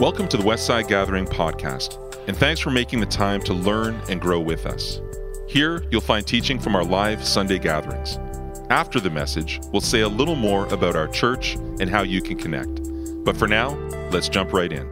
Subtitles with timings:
[0.00, 4.20] Welcome to the Westside Gathering podcast, and thanks for making the time to learn and
[4.20, 5.00] grow with us.
[5.48, 8.16] Here, you'll find teaching from our live Sunday gatherings.
[8.70, 12.38] After the message, we'll say a little more about our church and how you can
[12.38, 12.80] connect.
[13.24, 13.70] But for now,
[14.12, 14.88] let's jump right in.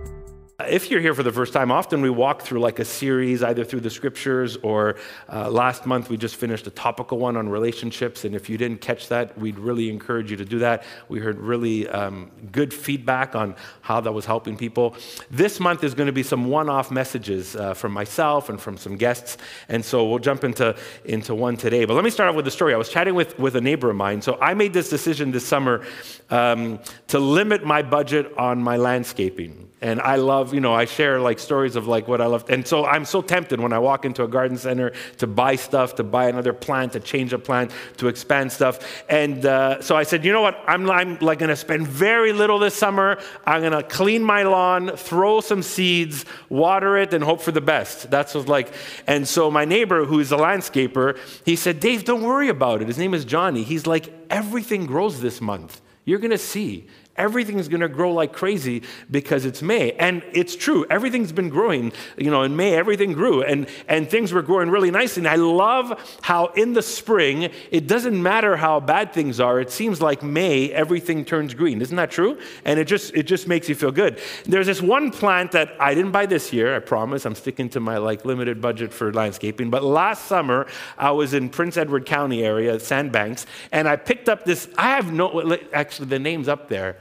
[0.68, 3.64] If you're here for the first time, often we walk through like a series, either
[3.64, 4.96] through the scriptures or
[5.32, 8.24] uh, last month we just finished a topical one on relationships.
[8.24, 10.84] And if you didn't catch that, we'd really encourage you to do that.
[11.08, 14.96] We heard really um, good feedback on how that was helping people.
[15.30, 18.76] This month is going to be some one off messages uh, from myself and from
[18.76, 19.38] some guests.
[19.68, 21.84] And so we'll jump into, into one today.
[21.84, 22.74] But let me start off with the story.
[22.74, 24.20] I was chatting with, with a neighbor of mine.
[24.20, 25.84] So I made this decision this summer
[26.30, 31.20] um, to limit my budget on my landscaping and I love, you know, I share
[31.20, 32.48] like stories of like what I love.
[32.48, 35.96] And so I'm so tempted when I walk into a garden center to buy stuff,
[35.96, 39.04] to buy another plant, to change a plant, to expand stuff.
[39.10, 40.58] And uh, so I said, you know what?
[40.66, 43.20] I'm, I'm like going to spend very little this summer.
[43.44, 47.60] I'm going to clean my lawn, throw some seeds, water it, and hope for the
[47.60, 48.10] best.
[48.10, 48.72] That's what like.
[49.06, 52.88] And so my neighbor, who's a landscaper, he said, Dave, don't worry about it.
[52.88, 53.62] His name is Johnny.
[53.62, 55.82] He's like, everything grows this month.
[56.06, 56.86] You're going to see
[57.18, 59.92] everything's going to grow like crazy because it's May.
[59.92, 60.86] And it's true.
[60.90, 61.92] Everything's been growing.
[62.16, 65.20] You know, in May, everything grew and, and things were growing really nicely.
[65.20, 69.60] And I love how in the spring, it doesn't matter how bad things are.
[69.60, 71.80] It seems like May, everything turns green.
[71.80, 72.38] Isn't that true?
[72.64, 74.20] And it just, it just makes you feel good.
[74.44, 76.74] There's this one plant that I didn't buy this year.
[76.74, 77.24] I promise.
[77.24, 79.70] I'm sticking to my like limited budget for landscaping.
[79.70, 80.66] But last summer,
[80.98, 84.68] I was in Prince Edward County area, Sandbanks, and I picked up this.
[84.76, 86.96] I have no, actually, the name's up there.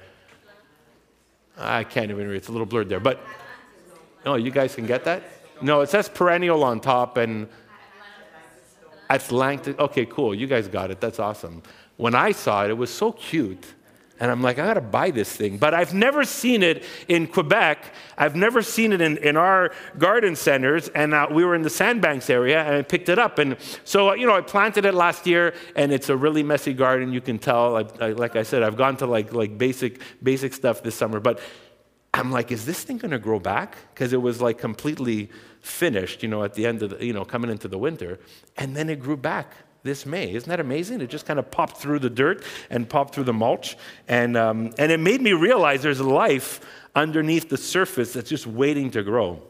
[1.58, 2.38] I can't even read.
[2.38, 3.00] It's a little blurred there.
[3.00, 3.20] But,
[4.26, 5.24] no, you guys can get that?
[5.62, 7.48] No, it says perennial on top and
[9.10, 9.80] Atlantic.
[9.80, 10.36] Okay, cool.
[10.36, 11.00] You guys got it.
[11.00, 11.64] That's awesome.
[11.98, 13.66] When I saw it, it was so cute.
[14.20, 15.58] And I'm like, I gotta buy this thing.
[15.58, 17.94] But I've never seen it in Quebec.
[18.18, 20.88] I've never seen it in, in our garden centers.
[20.90, 23.40] And uh, we were in the Sandbanks area and I picked it up.
[23.40, 27.12] And so, you know, I planted it last year and it's a really messy garden.
[27.12, 30.54] You can tell, I, I, like I said, I've gone to like, like basic, basic
[30.54, 31.20] stuff this summer.
[31.20, 31.42] But
[32.14, 33.76] I'm like, is this thing gonna grow back?
[33.94, 37.26] Because it was like completely finished, you know, at the end of the, you know,
[37.26, 38.20] coming into the winter.
[38.56, 40.34] And then it grew back this May.
[40.34, 41.00] Isn't that amazing?
[41.00, 43.78] It just kind of popped through the dirt and popped through the mulch.
[44.08, 46.60] And, um, and it made me realize there's life
[46.96, 49.42] underneath the surface that's just waiting to grow.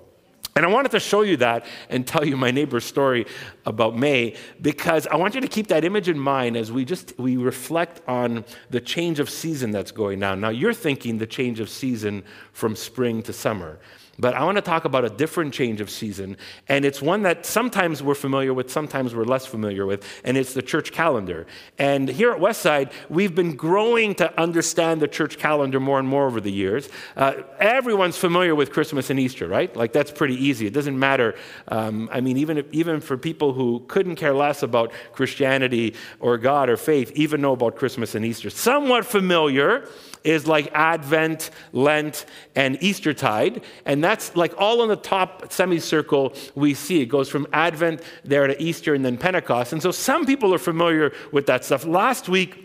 [0.57, 3.25] And I wanted to show you that and tell you my neighbor's story
[3.65, 7.17] about May because I want you to keep that image in mind as we just
[7.19, 10.39] we reflect on the change of season that's going on.
[10.39, 12.23] Now you're thinking the change of season
[12.53, 13.79] from spring to summer.
[14.17, 16.37] But I want to talk about a different change of season,
[16.67, 20.53] and it's one that sometimes we're familiar with, sometimes we're less familiar with, and it's
[20.53, 21.45] the church calendar.
[21.77, 26.27] And here at Westside, we've been growing to understand the church calendar more and more
[26.27, 26.87] over the years.
[27.17, 29.75] Uh, everyone's familiar with Christmas and Easter, right?
[29.75, 30.65] Like that's pretty easy.
[30.65, 31.35] It doesn't matter.
[31.67, 36.37] Um, I mean, even if, even for people who couldn't care less about Christianity or
[36.37, 38.49] God or faith, even know about Christmas and Easter.
[38.49, 39.87] Somewhat familiar
[40.25, 42.25] is like Advent, Lent,
[42.55, 43.63] and Eastertide.
[43.85, 47.01] And that's like all on the top semicircle we see.
[47.01, 49.71] It goes from Advent there to Easter and then Pentecost.
[49.73, 51.85] And so some people are familiar with that stuff.
[51.85, 52.64] Last week,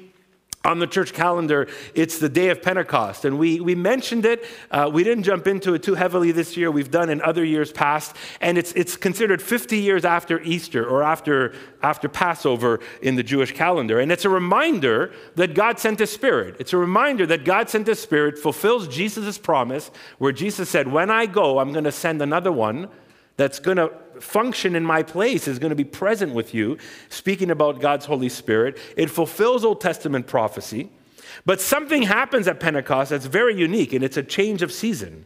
[0.63, 3.25] on the church calendar, it's the day of Pentecost.
[3.25, 4.45] And we, we mentioned it.
[4.71, 6.71] Uh, we didn't jump into it too heavily this year.
[6.71, 8.15] We've done in other years past.
[8.43, 13.53] And it's, it's considered 50 years after Easter or after, after Passover in the Jewish
[13.53, 14.01] calendar.
[14.01, 16.57] And it's a reminder that God sent His Spirit.
[16.59, 21.11] It's a reminder that God sent His Spirit, fulfills Jesus' promise, where Jesus said, When
[21.11, 22.89] I go, I'm going to send another one
[23.39, 27.51] that's going to function in my place, is going to be present with you, speaking
[27.51, 28.79] about God's Holy Spirit.
[28.97, 30.91] It fulfills Old Testament prophecy.
[31.47, 35.25] But something happens at Pentecost that's very unique, and it's a change of season.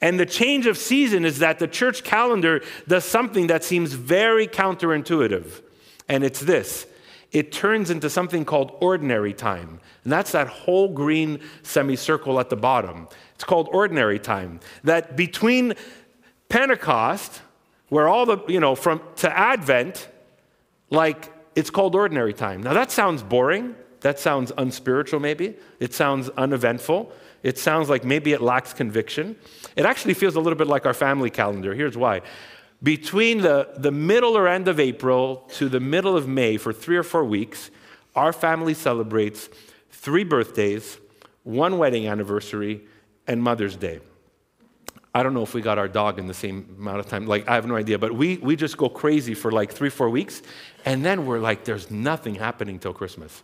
[0.00, 4.46] And the change of season is that the church calendar does something that seems very
[4.46, 5.62] counterintuitive.
[6.08, 6.86] And it's this
[7.32, 9.80] it turns into something called ordinary time.
[10.04, 13.08] And that's that whole green semicircle at the bottom.
[13.34, 14.60] It's called ordinary time.
[14.84, 15.74] That between
[16.48, 17.42] Pentecost
[17.88, 20.08] where all the, you know, from to Advent,
[20.90, 22.62] like it's called ordinary time.
[22.62, 23.74] Now that sounds boring.
[24.00, 25.56] That sounds unspiritual, maybe.
[25.80, 27.10] It sounds uneventful.
[27.42, 29.36] It sounds like maybe it lacks conviction.
[29.74, 31.74] It actually feels a little bit like our family calendar.
[31.74, 32.22] Here's why.
[32.82, 36.96] Between the, the middle or end of April to the middle of May, for three
[36.96, 37.70] or four weeks,
[38.14, 39.48] our family celebrates
[39.90, 40.98] three birthdays,
[41.42, 42.82] one wedding anniversary,
[43.26, 44.00] and Mother's Day.
[45.16, 47.26] I don't know if we got our dog in the same amount of time.
[47.26, 47.98] Like, I have no idea.
[47.98, 50.42] But we, we just go crazy for like three, four weeks.
[50.84, 53.42] And then we're like, there's nothing happening till Christmas.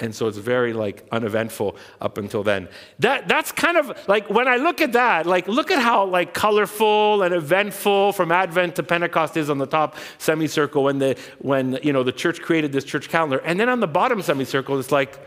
[0.00, 2.68] And so it's very like uneventful up until then.
[2.98, 6.34] That, that's kind of like when I look at that, like look at how like
[6.34, 11.78] colorful and eventful from Advent to Pentecost is on the top semicircle when the, when,
[11.82, 13.38] you know, the church created this church calendar.
[13.46, 15.18] And then on the bottom semicircle, it's like,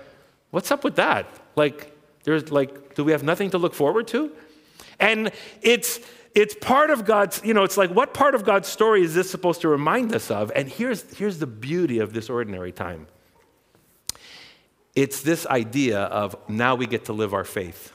[0.52, 1.26] what's up with that?
[1.56, 1.92] Like,
[2.24, 4.32] there's like, do we have nothing to look forward to?
[5.02, 5.32] And
[5.62, 6.00] it's,
[6.34, 9.30] it's part of God's, you know, it's like, what part of God's story is this
[9.30, 10.52] supposed to remind us of?
[10.56, 13.08] And here's, here's the beauty of this ordinary time
[14.94, 17.94] it's this idea of now we get to live our faith.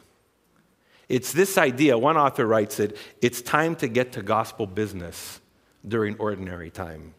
[1.09, 5.41] It's this idea, one author writes it, it's time to get to gospel business
[5.87, 7.15] during ordinary time.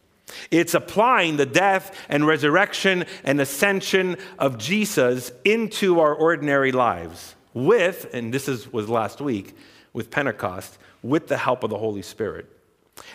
[0.50, 8.08] It's applying the death and resurrection and ascension of Jesus into our ordinary lives with,
[8.12, 9.56] and this is, was last week
[9.98, 12.46] with Pentecost, with the help of the Holy Spirit.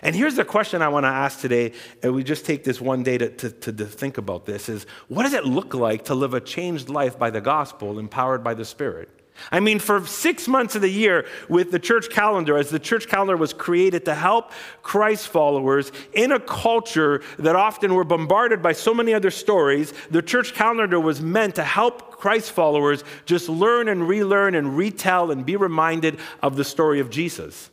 [0.01, 1.71] And here's the question I want to ask today,
[2.03, 5.23] and we just take this one day to, to, to, think about this is what
[5.23, 8.65] does it look like to live a changed life by the gospel, empowered by the
[8.65, 9.09] Spirit?
[9.51, 13.07] I mean, for six months of the year with the church calendar, as the church
[13.07, 14.51] calendar was created to help
[14.81, 20.21] Christ followers in a culture that often were bombarded by so many other stories, the
[20.21, 25.45] church calendar was meant to help Christ followers just learn and relearn and retell and
[25.45, 27.69] be reminded of the story of Jesus.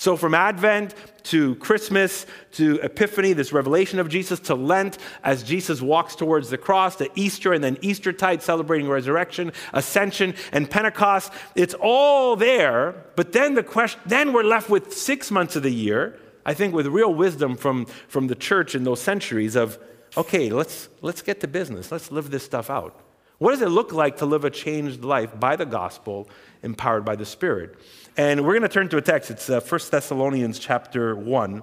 [0.00, 0.94] So, from Advent
[1.24, 6.56] to Christmas to Epiphany, this revelation of Jesus, to Lent as Jesus walks towards the
[6.56, 13.04] cross, to Easter and then Eastertide celebrating resurrection, Ascension, and Pentecost, it's all there.
[13.14, 16.72] But then the question, then we're left with six months of the year, I think
[16.72, 19.78] with real wisdom from, from the church in those centuries of,
[20.16, 21.92] okay, let's, let's get to business.
[21.92, 22.98] Let's live this stuff out.
[23.40, 26.28] What does it look like to live a changed life by the gospel,
[26.62, 27.74] empowered by the Spirit?
[28.14, 29.30] And we're going to turn to a text.
[29.30, 31.62] It's uh, 1 Thessalonians chapter 1,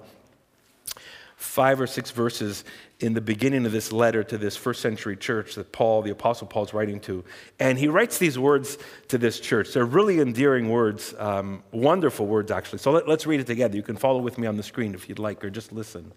[1.35, 2.63] five or six verses
[2.99, 6.47] in the beginning of this letter to this first century church that Paul, the Apostle
[6.47, 7.23] Paul, is writing to.
[7.59, 8.79] And he writes these words
[9.09, 9.71] to this church.
[9.71, 12.79] They're really endearing words, um, wonderful words, actually.
[12.79, 13.75] So let, let's read it together.
[13.75, 16.11] You can follow with me on the screen if you'd like, or just listen.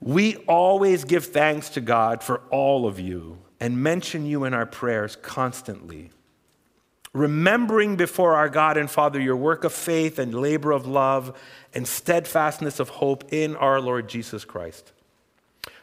[0.00, 4.66] We always give thanks to God for all of you and mention you in our
[4.66, 6.10] prayers constantly
[7.12, 11.36] remembering before our God and Father your work of faith and labor of love
[11.74, 14.92] and steadfastness of hope in our Lord Jesus Christ.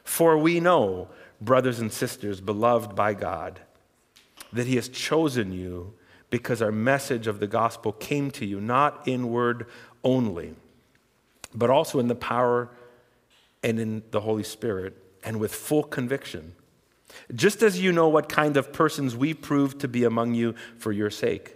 [0.03, 1.09] For we know,
[1.41, 3.59] brothers and sisters, beloved by God,
[4.53, 5.93] that He has chosen you
[6.29, 9.67] because our message of the gospel came to you not in word
[10.03, 10.55] only,
[11.53, 12.69] but also in the power
[13.63, 16.53] and in the Holy Spirit and with full conviction
[17.33, 20.91] just as you know what kind of persons we proved to be among you for
[20.91, 21.55] your sake.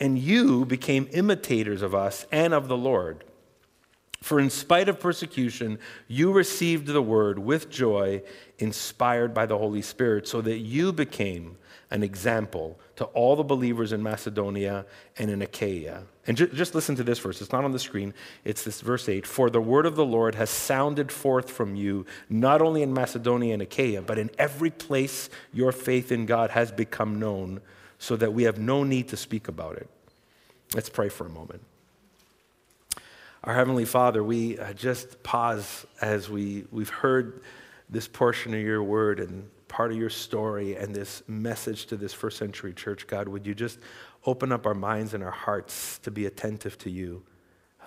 [0.00, 3.24] And you became imitators of us and of the Lord.
[4.22, 5.78] For in spite of persecution,
[6.08, 8.22] you received the word with joy,
[8.58, 11.56] inspired by the Holy Spirit, so that you became
[11.90, 14.84] an example to all the believers in Macedonia
[15.16, 16.02] and in Achaia.
[16.26, 17.40] And ju- just listen to this verse.
[17.40, 18.12] It's not on the screen.
[18.44, 19.24] It's this verse 8.
[19.24, 23.54] For the word of the Lord has sounded forth from you, not only in Macedonia
[23.54, 27.60] and Achaia, but in every place your faith in God has become known,
[27.98, 29.88] so that we have no need to speak about it.
[30.74, 31.62] Let's pray for a moment.
[33.44, 37.40] Our Heavenly Father, we uh, just pause as we, we've heard
[37.88, 42.12] this portion of your word and part of your story and this message to this
[42.12, 43.78] first century church, God, would you just
[44.26, 47.22] open up our minds and our hearts to be attentive to you?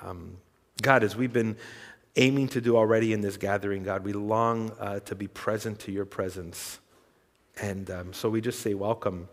[0.01, 0.37] Um,
[0.81, 1.57] God, as we've been
[2.15, 5.91] aiming to do already in this gathering, God, we long uh, to be present to
[5.91, 6.79] your presence.
[7.61, 9.27] And um, so we just say, Welcome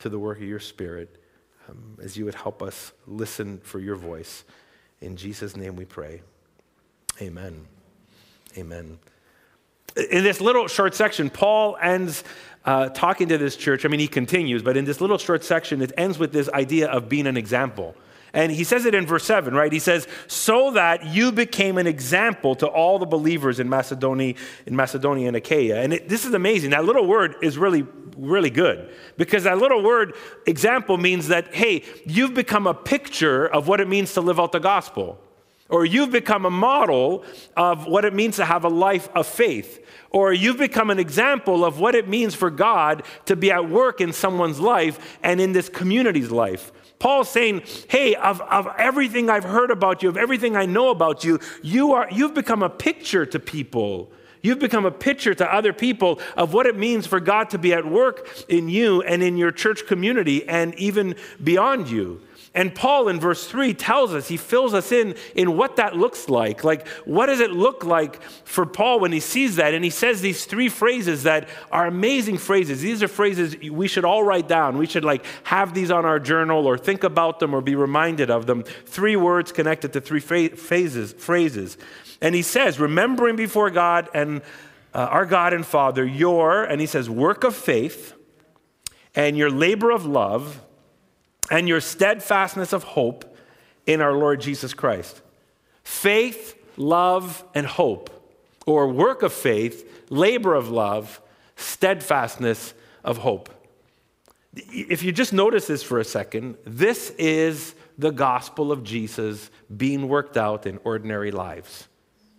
[0.00, 1.22] to the work of your Spirit
[1.68, 4.42] um, as you would help us listen for your voice.
[5.00, 6.22] In Jesus' name we pray.
[7.20, 7.66] Amen.
[8.56, 8.98] Amen
[9.96, 12.24] in this little short section, Paul ends
[12.64, 13.84] uh, talking to this church.
[13.84, 16.88] I mean, he continues, but in this little short section, it ends with this idea
[16.88, 17.94] of being an example.
[18.32, 19.72] And he says it in verse 7, right?
[19.72, 24.34] He says, so that you became an example to all the believers in Macedonia,
[24.66, 25.82] in Macedonia and Achaia.
[25.82, 26.70] And it, this is amazing.
[26.70, 27.84] That little word is really,
[28.20, 30.14] really good because that little word,
[30.46, 34.52] example, means that, hey, you've become a picture of what it means to live out
[34.52, 35.18] the gospel
[35.70, 37.24] or you've become a model
[37.56, 41.64] of what it means to have a life of faith, or you've become an example
[41.64, 45.52] of what it means for God to be at work in someone's life and in
[45.52, 46.72] this community's life.
[46.98, 51.24] Paul's saying, Hey, of, of everything I've heard about you, of everything I know about
[51.24, 54.12] you, you are, you've become a picture to people.
[54.42, 57.72] You've become a picture to other people of what it means for God to be
[57.72, 62.22] at work in you and in your church community and even beyond you.
[62.52, 66.28] And Paul in verse 3 tells us, he fills us in in what that looks
[66.28, 66.64] like.
[66.64, 69.72] Like, what does it look like for Paul when he sees that?
[69.72, 72.80] And he says these three phrases that are amazing phrases.
[72.80, 74.78] These are phrases we should all write down.
[74.78, 78.30] We should like have these on our journal or think about them or be reminded
[78.30, 78.64] of them.
[78.64, 81.78] Three words connected to three phases, phrases.
[82.20, 84.42] And he says, remembering before God and
[84.94, 88.12] uh, our God and Father, your, and he says, work of faith
[89.14, 90.60] and your labor of love
[91.50, 93.36] and your steadfastness of hope
[93.86, 95.22] in our Lord Jesus Christ.
[95.82, 98.10] Faith, love, and hope,
[98.66, 101.20] or work of faith, labor of love,
[101.56, 103.48] steadfastness of hope.
[104.54, 110.08] If you just notice this for a second, this is the gospel of Jesus being
[110.08, 111.88] worked out in ordinary lives.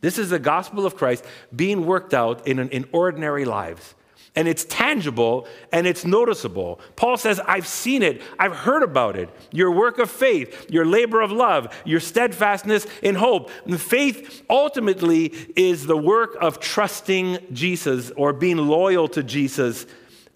[0.02, 3.96] This is the gospel of Christ being worked out in, in ordinary lives
[4.36, 6.80] and it's tangible and it's noticeable.
[6.96, 9.30] Paul says, I've seen it, I've heard about it.
[9.52, 13.50] Your work of faith, your labor of love, your steadfastness in hope.
[13.66, 19.86] And faith ultimately is the work of trusting Jesus or being loyal to Jesus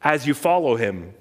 [0.02, 1.14] as you follow him.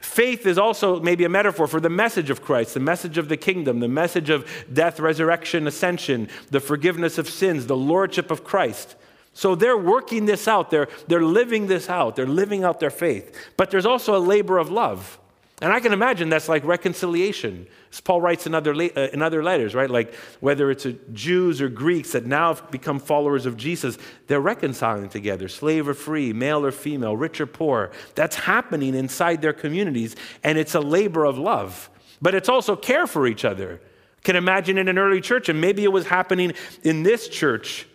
[0.00, 3.36] Faith is also maybe a metaphor for the message of Christ, the message of the
[3.36, 8.96] kingdom, the message of death, resurrection, ascension, the forgiveness of sins, the lordship of Christ.
[9.32, 10.70] So they're working this out.
[10.70, 12.16] They're, they're living this out.
[12.16, 13.34] They're living out their faith.
[13.56, 15.18] But there's also a labor of love.
[15.60, 17.66] And I can imagine that's like reconciliation.
[17.92, 19.90] As Paul writes in other, uh, in other letters, right?
[19.90, 25.10] Like whether it's Jews or Greeks that now have become followers of Jesus, they're reconciling
[25.10, 27.90] together, slave or free, male or female, rich or poor.
[28.14, 31.90] That's happening inside their communities, and it's a labor of love.
[32.22, 33.80] But it's also care for each other.
[34.22, 37.86] Can imagine in an early church, and maybe it was happening in this church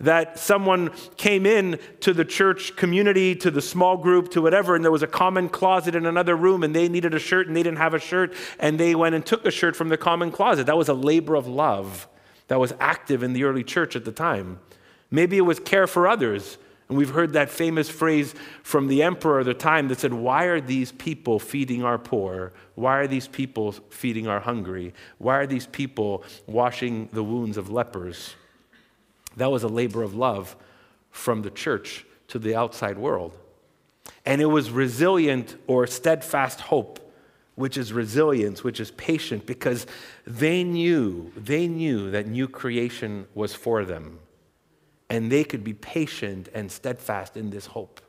[0.00, 4.84] that someone came in to the church community, to the small group, to whatever, and
[4.84, 7.62] there was a common closet in another room, and they needed a shirt and they
[7.62, 10.66] didn't have a shirt, and they went and took a shirt from the common closet.
[10.66, 12.08] That was a labor of love
[12.48, 14.58] that was active in the early church at the time.
[15.10, 16.58] Maybe it was care for others.
[16.88, 20.44] And we've heard that famous phrase from the emperor of the time that said, Why
[20.44, 22.52] are these people feeding our poor?
[22.76, 24.94] Why are these people feeding our hungry?
[25.18, 28.34] Why are these people washing the wounds of lepers?
[29.38, 30.56] That was a labor of love
[31.10, 33.32] from the church to the outside world.
[34.26, 37.00] And it was resilient or steadfast hope,
[37.54, 39.86] which is resilience, which is patient, because
[40.26, 44.18] they knew, they knew that new creation was for them.
[45.08, 48.00] And they could be patient and steadfast in this hope.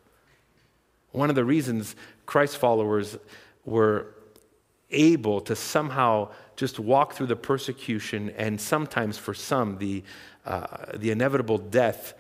[1.12, 1.96] One of the reasons
[2.26, 3.18] Christ followers
[3.66, 4.16] were
[4.92, 10.04] able to somehow just walk through the persecution and sometimes for some the
[10.50, 12.14] uh, the inevitable death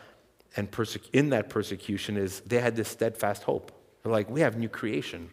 [0.55, 0.69] and
[1.13, 3.71] in that persecution is they had this steadfast hope.
[4.03, 5.31] They're like, we have new creation.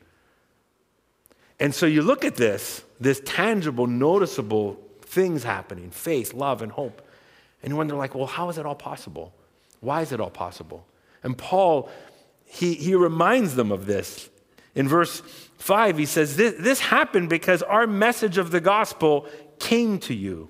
[1.61, 7.03] And so you look at this, this tangible, noticeable things happening faith, love, and hope.
[7.62, 9.35] And you wonder, like, well, how is it all possible?
[9.81, 10.87] Why is it all possible?
[11.23, 11.91] And Paul,
[12.47, 14.31] he, he reminds them of this.
[14.75, 15.21] In verse
[15.59, 19.26] 5, he says, this, this happened because our message of the gospel
[19.59, 20.49] came to you.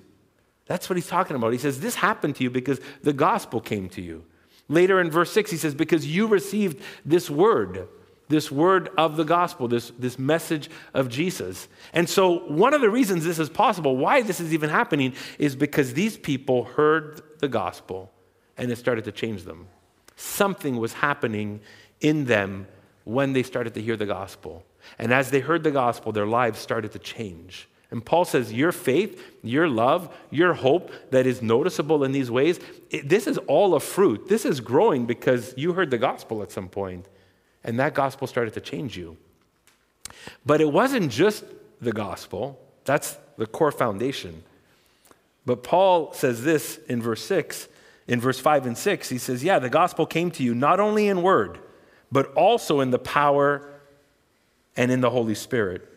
[0.67, 1.53] That's what he's talking about.
[1.53, 4.25] He says, This happened to you because the gospel came to you.
[4.69, 7.89] Later in verse 6, he says, Because you received this word,
[8.29, 11.69] this word of the gospel, this, this message of Jesus.
[11.93, 15.55] And so, one of the reasons this is possible, why this is even happening, is
[15.55, 18.11] because these people heard the gospel
[18.57, 19.69] and it started to change them.
[20.17, 21.61] Something was happening
[22.01, 22.67] in them
[23.05, 24.65] when they started to hear the gospel.
[24.99, 27.69] And as they heard the gospel, their lives started to change.
[27.91, 32.59] And Paul says, Your faith, your love, your hope that is noticeable in these ways,
[32.91, 34.29] it, this is all a fruit.
[34.29, 37.07] This is growing because you heard the gospel at some point,
[37.63, 39.17] and that gospel started to change you.
[40.45, 41.45] But it wasn't just
[41.81, 44.43] the gospel, that's the core foundation.
[45.45, 47.69] But Paul says this in verse 6,
[48.09, 49.09] in verse 5 and 6.
[49.09, 51.61] He says, Yeah, the gospel came to you not only in word,
[52.11, 53.69] but also in the power
[54.77, 55.93] and in the Holy Spirit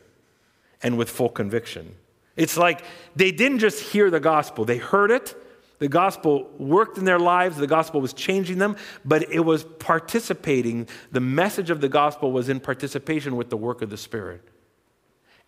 [0.81, 1.95] and with full conviction.
[2.35, 2.83] It's like
[3.15, 5.35] they didn't just hear the gospel, they heard it.
[5.79, 10.89] The gospel worked in their lives, the gospel was changing them, but it was participating.
[11.13, 14.41] The message of the gospel was in participation with the work of the Spirit.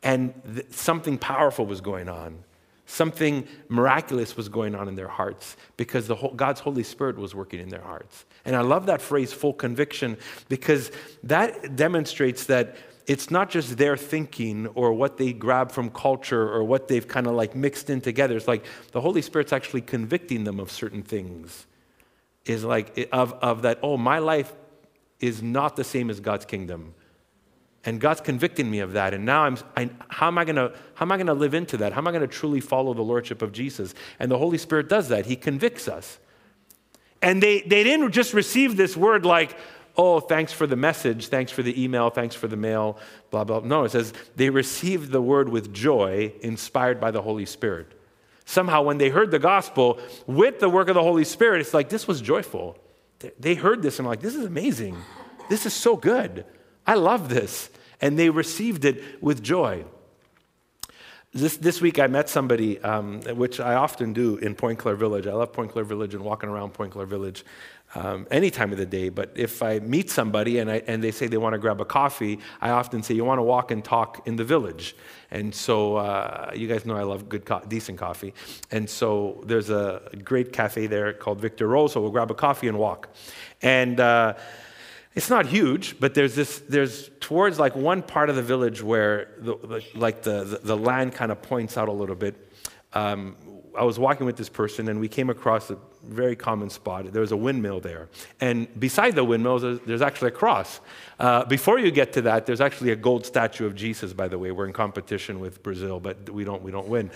[0.02, 2.46] And th- something powerful was going on.
[2.86, 7.36] Something miraculous was going on in their hearts because the whole, God's Holy Spirit was
[7.36, 8.26] working in their hearts.
[8.44, 10.18] And I love that phrase, full conviction,
[10.50, 10.92] because
[11.24, 12.76] that demonstrates that
[13.12, 17.28] it's not just their thinking or what they grab from culture or what they've kind
[17.28, 18.38] of like mixed in together.
[18.38, 18.64] It's like
[18.94, 21.68] the Holy Spirit's actually convicting them of certain things.
[22.46, 24.54] is like of, of that, oh, my life
[25.20, 26.94] is not the same as God's kingdom.
[27.84, 29.14] And God's convicting me of that.
[29.14, 31.92] And now I'm, I, how am I to, how am I to live into that?
[31.92, 33.94] How am I to truly follow the Lordship of Jesus?
[34.20, 35.26] And the Holy Spirit does that.
[35.26, 36.18] He convicts us.
[37.22, 39.58] And they, they didn't just receive this word like,
[39.98, 42.98] oh, thanks for the message, thanks for the email, thanks for the mail,
[43.30, 43.60] blah, blah.
[43.60, 47.92] No, it says they received the word with joy, inspired by the Holy Spirit.
[48.46, 51.90] Somehow, when they heard the gospel with the work of the Holy Spirit, it's like
[51.90, 52.78] this was joyful.
[53.40, 54.98] They heard this and like, this is amazing.
[55.50, 56.46] This is so good.
[56.86, 57.70] I love this.
[58.02, 59.86] And they received it with joy.
[61.34, 65.28] This, this week I met somebody, um, which I often do in Pointe-Claire Village.
[65.28, 67.46] I love Pointe-Claire Village and walking around Pointe-Claire Village
[67.96, 69.10] um, any time of the day.
[69.10, 71.86] But if I meet somebody and, I, and they say they want to grab a
[71.86, 74.96] coffee, I often say, You want to walk and talk in the village.
[75.30, 78.34] And so uh, you guys know I love good, co- decent coffee.
[78.70, 81.94] And so there's a great cafe there called Victor Rose.
[81.94, 83.10] So we'll grab a coffee and walk.
[83.62, 84.34] And uh,
[85.14, 89.30] it's not huge, but there's this, there's towards like one part of the village where
[89.40, 92.36] the, the like the, the, the, land kind of points out a little bit.
[92.94, 93.36] Um,
[93.78, 97.12] I was walking with this person and we came across a very common spot.
[97.12, 98.10] There was a windmill there.
[98.40, 100.80] And beside the windmill, there's, actually a cross.
[101.20, 104.38] Uh, before you get to that, there's actually a gold statue of Jesus, by the
[104.38, 104.52] way.
[104.52, 107.12] We're in competition with Brazil, but we don't, we don't win.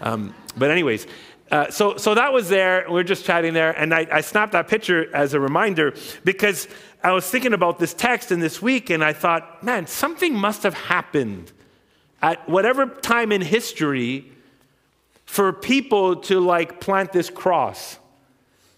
[0.00, 1.06] Um, but, anyways,
[1.50, 2.86] uh, so, so that was there.
[2.90, 3.72] We are just chatting there.
[3.78, 6.68] And I, I snapped that picture as a reminder because
[7.02, 10.62] I was thinking about this text in this week and I thought, man, something must
[10.62, 11.52] have happened
[12.22, 14.30] at whatever time in history
[15.30, 18.00] for people to like plant this cross.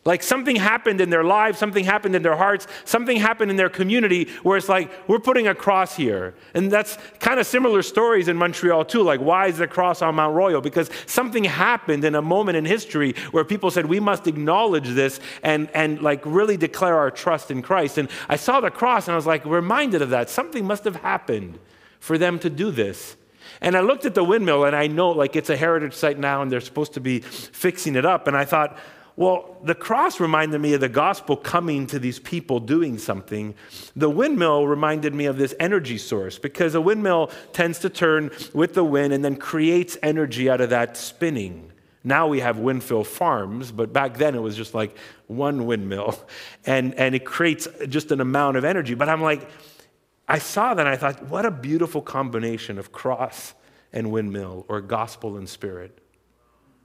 [0.04, 3.70] Like something happened in their lives, something happened in their hearts, something happened in their
[3.70, 6.34] community where it's like, we're putting a cross here.
[6.52, 9.02] And that's kind of similar stories in Montreal too.
[9.02, 10.60] Like, why is the cross on Mount Royal?
[10.60, 15.20] Because something happened in a moment in history where people said, we must acknowledge this
[15.42, 17.96] and, and like really declare our trust in Christ.
[17.96, 20.28] And I saw the cross and I was like reminded of that.
[20.28, 21.58] Something must have happened
[21.98, 23.16] for them to do this.
[23.62, 26.42] And I looked at the windmill and I know like it's a heritage site now
[26.42, 28.26] and they're supposed to be fixing it up.
[28.26, 28.76] And I thought,
[29.14, 33.54] well, the cross reminded me of the gospel coming to these people doing something.
[33.94, 38.74] The windmill reminded me of this energy source because a windmill tends to turn with
[38.74, 41.70] the wind and then creates energy out of that spinning.
[42.02, 44.96] Now we have windmill farms, but back then it was just like
[45.28, 46.18] one windmill
[46.66, 48.94] and, and it creates just an amount of energy.
[48.94, 49.48] But I'm like,
[50.28, 53.54] I saw that and I thought, what a beautiful combination of cross
[53.92, 55.98] and windmill or gospel and spirit.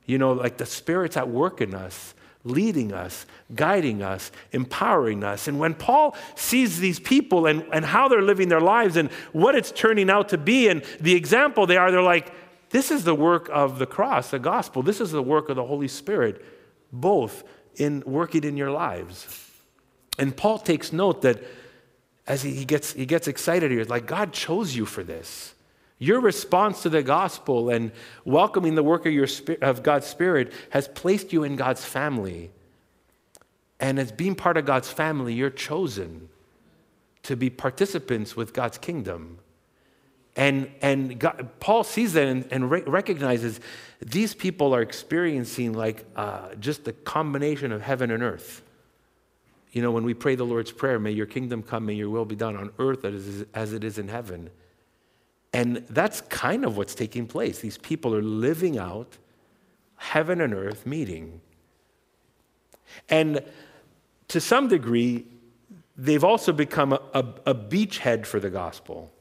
[0.05, 2.13] You know, like the Spirit's at work in us
[2.47, 5.47] leading us, guiding us, empowering us.
[5.47, 9.55] And when Paul sees these people and, and how they're living their lives and what
[9.55, 12.31] it's turning out to be and the example they are, they're like,
[12.69, 14.81] this is the work of the cross, the gospel.
[14.81, 16.43] This is the work of the Holy Spirit,
[16.91, 17.43] both
[17.75, 19.45] in working in your lives.
[20.17, 21.41] And Paul takes note that
[22.27, 25.53] as he gets, he gets excited here, like, God chose you for this.
[25.99, 27.91] Your response to the gospel and
[28.25, 29.27] welcoming the work of, your,
[29.61, 32.51] of God's Spirit has placed you in God's family.
[33.79, 36.29] And as being part of God's family, you're chosen
[37.23, 39.39] to be participants with God's kingdom.
[40.35, 43.59] And, and God, Paul sees that and, and re- recognizes
[43.99, 48.61] these people are experiencing like uh, just the combination of heaven and earth.
[49.77, 52.25] You know, when we pray the Lord's Prayer, may your kingdom come, may your will
[52.25, 54.49] be done on earth as, it is in heaven.
[55.53, 57.59] And that's kind of what's taking place.
[57.59, 59.19] These people are living out
[59.97, 61.41] heaven and earth meeting.
[63.07, 63.43] And
[64.29, 65.27] to some degree,
[65.95, 69.11] they've also become a, a, a beachhead for the gospel,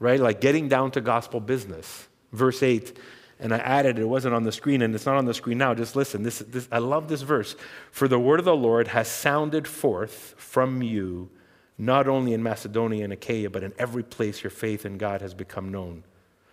[0.00, 0.18] right?
[0.18, 2.08] Like getting down to gospel business.
[2.32, 2.96] Verse 8,
[3.42, 5.74] and I added it, wasn't on the screen, and it's not on the screen now.
[5.74, 6.22] Just listen.
[6.22, 7.56] This, this, I love this verse.
[7.90, 11.28] For the word of the Lord has sounded forth from you
[11.76, 15.34] not only in Macedonia and Achaia, but in every place your faith in God has
[15.34, 16.04] become known,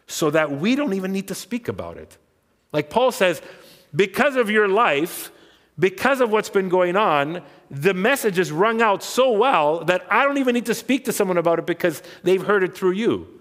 [0.08, 2.18] so that we don't even need to speak about it.
[2.74, 3.42] Like Paul says,
[3.96, 5.32] because of your life,
[5.78, 10.26] because of what's been going on, the message is rung out so well that I
[10.26, 13.39] don't even need to speak to someone about it because they've heard it through you.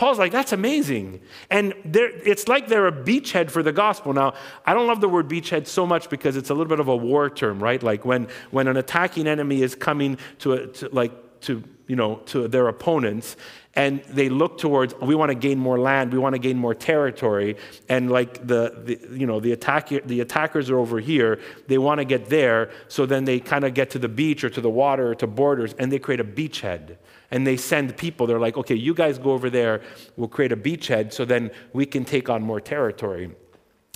[0.00, 1.20] Paul's like, that's amazing.
[1.50, 4.14] And it's like they're a beachhead for the gospel.
[4.14, 4.32] Now,
[4.64, 6.96] I don't love the word beachhead so much because it's a little bit of a
[6.96, 7.82] war term, right?
[7.82, 12.16] Like when, when an attacking enemy is coming to, a, to like, to, you know,
[12.26, 13.36] to their opponents
[13.74, 16.74] and they look towards we want to gain more land we want to gain more
[16.74, 17.56] territory
[17.88, 21.98] and like the, the you know the attack the attackers are over here they want
[21.98, 24.68] to get there so then they kind of get to the beach or to the
[24.68, 26.96] water or to borders and they create a beachhead
[27.30, 28.26] and they send people.
[28.26, 29.82] They're like, okay, you guys go over there,
[30.16, 33.30] we'll create a beachhead so then we can take on more territory.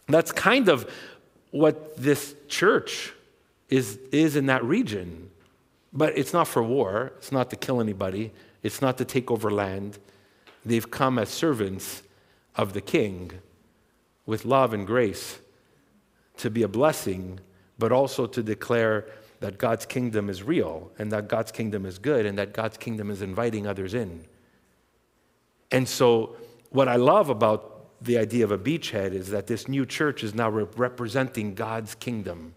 [0.07, 0.91] That's kind of
[1.51, 3.13] what this church
[3.69, 5.31] is, is in that region.
[5.93, 9.51] But it's not for war, it's not to kill anybody, it's not to take over
[9.51, 9.99] land.
[10.65, 12.03] They've come as servants
[12.57, 13.33] of the king
[14.27, 15.39] with love and grace
[16.39, 17.39] to be a blessing,
[17.79, 19.07] but also to declare
[19.41, 23.11] that God's kingdom is real and that God's kingdom is good and that God's kingdom
[23.11, 24.25] is inviting others in.
[25.71, 26.37] And so,
[26.71, 30.35] what I love about the idea of a beachhead is that this new church is
[30.35, 32.55] now representing God's kingdom.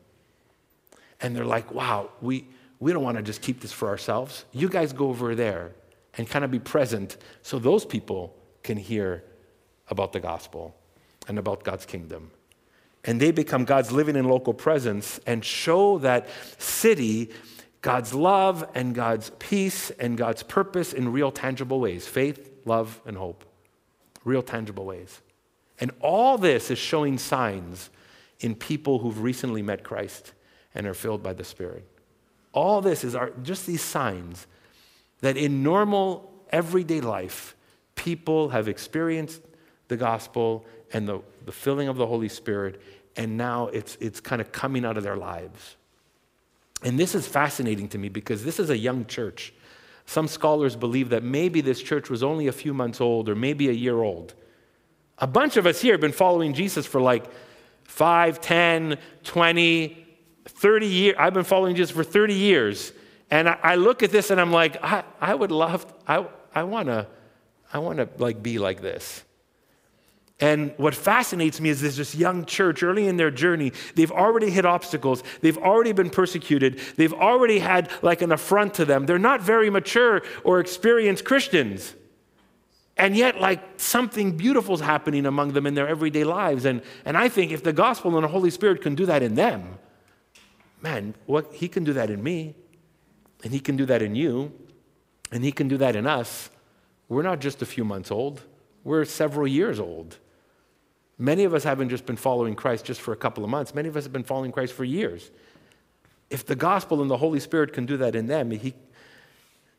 [1.21, 2.47] And they're like, wow, we,
[2.79, 4.45] we don't want to just keep this for ourselves.
[4.51, 5.73] You guys go over there
[6.17, 9.23] and kind of be present so those people can hear
[9.89, 10.75] about the gospel
[11.27, 12.31] and about God's kingdom.
[13.07, 16.27] And they become God's living and local presence and show that
[16.59, 17.31] city
[17.81, 23.15] God's love and God's peace and God's purpose in real tangible ways faith, love, and
[23.15, 23.45] hope.
[24.25, 25.21] Real tangible ways.
[25.79, 27.89] And all this is showing signs
[28.39, 30.33] in people who've recently met Christ
[30.75, 31.87] and are filled by the Spirit.
[32.51, 34.47] All this is our, just these signs
[35.21, 37.55] that in normal, everyday life,
[37.95, 39.41] people have experienced
[39.87, 42.81] the gospel and the, the filling of the Holy Spirit,
[43.17, 45.75] and now it's, it's kind of coming out of their lives.
[46.83, 49.53] And this is fascinating to me because this is a young church.
[50.05, 53.69] Some scholars believe that maybe this church was only a few months old or maybe
[53.69, 54.35] a year old.
[55.17, 57.25] A bunch of us here have been following Jesus for like
[57.85, 60.07] 5, 10, 20,
[60.45, 61.15] 30 years.
[61.17, 62.93] I've been following Jesus for 30 years.
[63.31, 66.63] And I, I look at this and I'm like, I, I would love, I, I
[66.63, 67.07] want to
[67.73, 69.23] I wanna like be like this.
[70.39, 74.51] And what fascinates me is this, this young church early in their journey, they've already
[74.51, 75.23] hit obstacles.
[75.41, 76.79] They've already been persecuted.
[76.95, 79.07] They've already had like an affront to them.
[79.07, 81.95] They're not very mature or experienced Christians.
[82.97, 86.65] And yet, like something beautiful is happening among them in their everyday lives.
[86.65, 89.35] And, and I think if the gospel and the Holy Spirit can do that in
[89.35, 89.79] them,
[90.81, 92.53] man, what, he can do that in me.
[93.43, 94.51] And he can do that in you.
[95.31, 96.49] And he can do that in us.
[97.09, 98.41] We're not just a few months old,
[98.83, 100.17] we're several years old.
[101.17, 103.89] Many of us haven't just been following Christ just for a couple of months, many
[103.89, 105.31] of us have been following Christ for years.
[106.29, 108.73] If the gospel and the Holy Spirit can do that in them, he,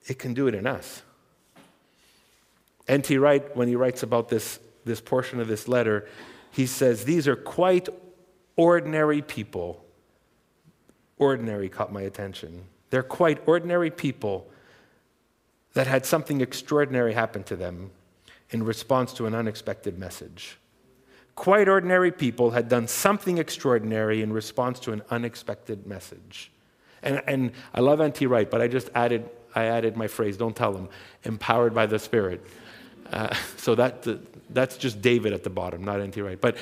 [0.07, 1.03] it can do it in us.
[2.88, 3.18] N.T.
[3.18, 6.09] Wright, when he writes about this, this portion of this letter,
[6.51, 7.88] he says, These are quite
[8.57, 9.85] ordinary people.
[11.18, 12.64] Ordinary caught my attention.
[12.90, 14.51] They're quite ordinary people
[15.74, 17.90] that had something extraordinary happen to them
[18.51, 20.57] in response to an unexpected message
[21.38, 26.51] quite ordinary people had done something extraordinary in response to an unexpected message.
[27.01, 28.27] And, and I love N.T.
[28.27, 30.88] Wright, but I just added, I added my phrase, don't tell them,
[31.22, 32.44] empowered by the Spirit.
[33.12, 34.05] Uh, so that,
[34.51, 36.20] that's just David at the bottom, not N.T.
[36.20, 36.40] Wright.
[36.40, 36.57] But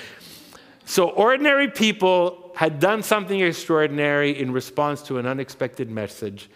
[0.85, 6.51] so ordinary people had done something extraordinary in response to an unexpected message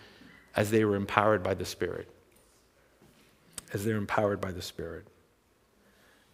[0.54, 2.06] as they were empowered by the Spirit.
[3.72, 5.06] As they're empowered by the Spirit.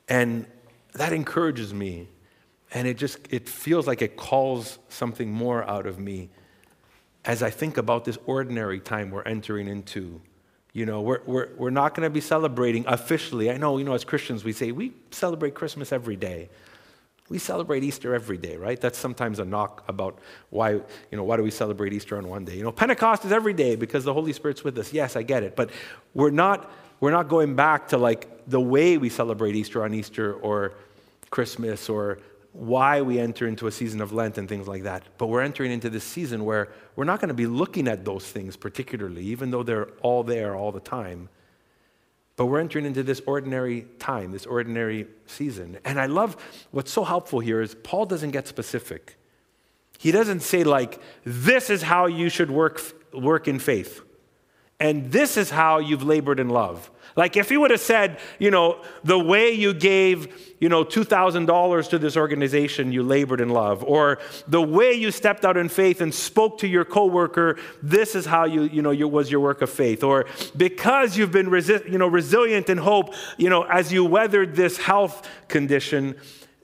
[0.08, 0.46] And
[0.96, 2.08] that encourages me.
[2.72, 6.30] And it just it feels like it calls something more out of me
[7.24, 10.20] as I think about this ordinary time we're entering into.
[10.72, 13.50] You know, we're, we're, we're not going to be celebrating officially.
[13.50, 16.50] I know, you know, as Christians, we say we celebrate Christmas every day.
[17.28, 18.80] We celebrate Easter every day, right?
[18.80, 20.18] That's sometimes a knock about
[20.50, 22.56] why, you know, why do we celebrate Easter on one day?
[22.56, 24.92] You know, Pentecost is every day because the Holy Spirit's with us.
[24.92, 25.56] Yes, I get it.
[25.56, 25.70] But
[26.14, 30.34] we're not, we're not going back to like the way we celebrate Easter on Easter
[30.34, 30.74] or
[31.36, 32.16] Christmas or
[32.52, 35.02] why we enter into a season of Lent and things like that.
[35.18, 38.24] But we're entering into this season where we're not going to be looking at those
[38.24, 41.28] things particularly, even though they're all there all the time.
[42.36, 45.78] But we're entering into this ordinary time, this ordinary season.
[45.84, 46.38] And I love
[46.70, 49.18] what's so helpful here is Paul doesn't get specific.
[49.98, 52.80] He doesn't say, like, this is how you should work,
[53.12, 54.00] work in faith,
[54.78, 56.90] and this is how you've labored in love.
[57.16, 61.88] Like if he would have said, you know, the way you gave, you know, $2,000
[61.88, 66.02] to this organization, you labored in love, or the way you stepped out in faith
[66.02, 69.62] and spoke to your coworker, this is how you, you know, you, was your work
[69.62, 70.26] of faith, or
[70.58, 74.76] because you've been, resi- you know, resilient in hope, you know, as you weathered this
[74.76, 76.16] health condition,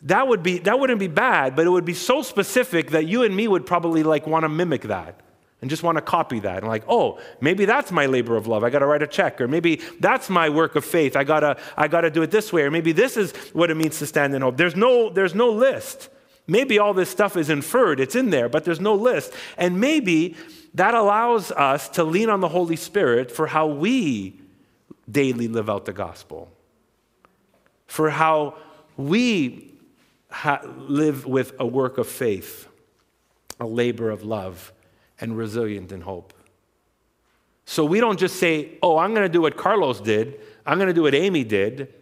[0.02, 3.22] that would be that wouldn't be bad, but it would be so specific that you
[3.22, 5.20] and me would probably like want to mimic that
[5.62, 6.58] and just want to copy that.
[6.58, 9.40] And like oh maybe that's my labor of love i got to write a check.
[9.40, 12.30] Or maybe that's my work of faith i got to i got to do it
[12.30, 12.62] this way.
[12.62, 14.58] Or maybe this is what it means to stand in hope.
[14.58, 16.10] There's no there's no list.
[16.46, 19.32] Maybe all this stuff is inferred it's in there but there's no list.
[19.56, 20.36] And maybe
[20.74, 24.40] that allows us to lean on the holy spirit for how we
[25.10, 26.50] daily live out the gospel.
[27.86, 28.56] For how
[28.96, 29.74] we
[30.30, 32.68] ha- live with a work of faith
[33.60, 34.72] a labor of love
[35.22, 36.34] and resilient in hope.
[37.64, 40.88] So we don't just say, oh, I'm going to do what Carlos did, I'm going
[40.88, 41.94] to do what Amy did.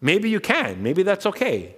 [0.00, 1.76] Maybe you can, maybe that's okay.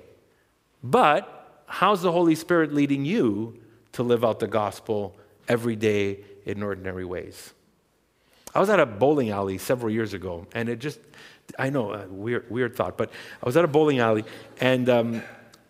[0.83, 3.61] But how's the Holy Spirit leading you
[3.93, 5.17] to live out the gospel
[5.49, 7.53] every day in ordinary ways?
[8.55, 11.01] I was at a bowling alley several years ago, and it just,
[11.59, 13.11] I know, a weird, weird thought, but
[13.43, 14.25] I was at a bowling alley,
[14.61, 15.23] and um,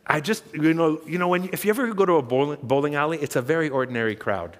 [0.07, 2.95] I just, you know, you know when, if you ever go to a bowling, bowling
[2.95, 4.57] alley, it's a very ordinary crowd.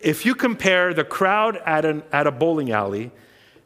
[0.00, 3.10] If you compare the crowd at, an, at a bowling alley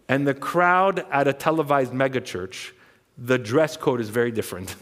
[0.09, 2.73] and the crowd at a televised megachurch,
[3.19, 4.75] the dress code is very different.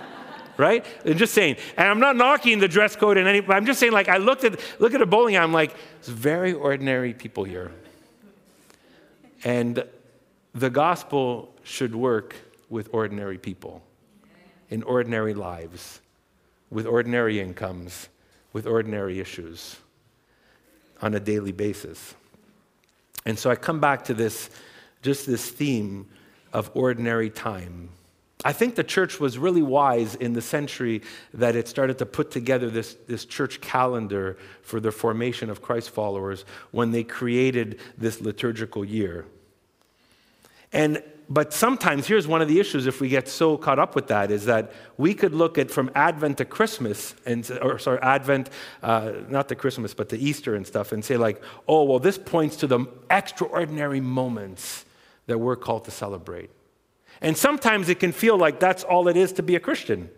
[0.58, 0.84] right?
[1.06, 1.56] I'm just saying.
[1.76, 4.44] And I'm not knocking the dress code in any, I'm just saying, like, I looked
[4.44, 7.72] at, look at a bowling alley, I'm like, it's very ordinary people here.
[9.44, 9.84] And
[10.54, 12.34] the gospel should work
[12.68, 13.82] with ordinary people
[14.68, 16.00] in ordinary lives,
[16.70, 18.10] with ordinary incomes,
[18.52, 19.76] with ordinary issues
[21.00, 22.14] on a daily basis.
[23.24, 24.50] And so I come back to this,
[25.02, 26.06] just this theme
[26.52, 27.90] of ordinary time.
[28.44, 31.02] I think the church was really wise in the century
[31.34, 35.90] that it started to put together this, this church calendar for the formation of Christ
[35.90, 39.26] followers when they created this liturgical year.
[40.72, 44.08] And but sometimes here's one of the issues if we get so caught up with
[44.08, 48.48] that is that we could look at from Advent to Christmas and or sorry Advent
[48.82, 52.16] uh, not to Christmas but to Easter and stuff and say like oh well this
[52.16, 54.86] points to the extraordinary moments
[55.26, 56.50] that we're called to celebrate.
[57.20, 60.08] And sometimes it can feel like that's all it is to be a Christian.